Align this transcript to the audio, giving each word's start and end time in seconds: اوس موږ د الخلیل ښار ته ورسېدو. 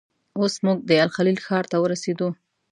اوس 0.39 0.53
موږ 0.65 0.77
د 0.89 0.91
الخلیل 1.05 1.37
ښار 1.45 1.65
ته 1.71 1.77
ورسېدو. 1.79 2.29